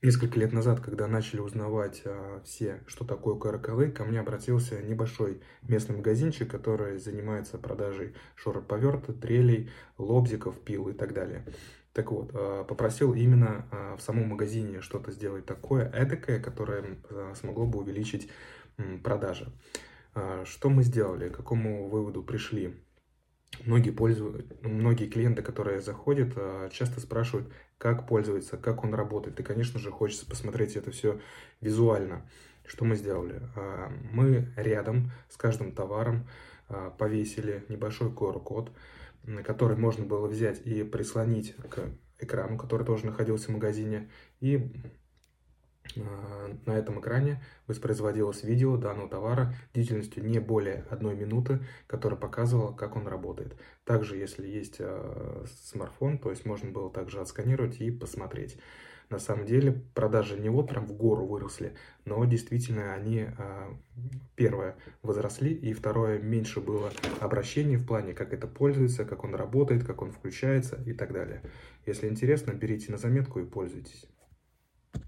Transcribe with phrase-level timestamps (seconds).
[0.00, 5.40] Несколько лет назад, когда начали узнавать а, все, что такое QR ко мне обратился небольшой
[5.62, 11.44] местный магазинчик, который занимается продажей шуруповерта, трелей, лобзиков, пил и так далее.
[11.92, 17.34] Так вот, а, попросил именно а, в самом магазине что-то сделать такое эдакое, которое а,
[17.34, 18.30] смогло бы увеличить
[18.76, 19.52] м, продажи.
[20.14, 22.72] А, что мы сделали, к какому выводу пришли?
[23.64, 29.38] Многие, пользуют, многие клиенты, которые заходят, а, часто спрашивают, как пользоваться, как он работает.
[29.40, 31.20] И, конечно же, хочется посмотреть это все
[31.60, 32.28] визуально.
[32.66, 33.40] Что мы сделали?
[33.56, 36.28] А, мы рядом с каждым товаром
[36.68, 38.72] а, повесили небольшой QR-код,
[39.44, 44.72] который можно было взять и прислонить к экрану, который тоже находился в магазине, и
[45.96, 52.96] на этом экране воспроизводилось видео данного товара длительностью не более одной минуты, которое показывало, как
[52.96, 53.56] он работает.
[53.84, 58.58] Также, если есть а, смартфон, то есть можно было также отсканировать и посмотреть.
[59.10, 61.74] На самом деле продажи не вот прям в гору выросли,
[62.04, 63.74] но действительно они, а,
[64.36, 69.84] первое, возросли, и второе, меньше было обращений в плане, как это пользуется, как он работает,
[69.84, 71.42] как он включается и так далее.
[71.86, 74.06] Если интересно, берите на заметку и пользуйтесь.